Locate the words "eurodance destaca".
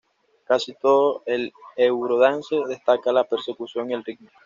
1.77-3.11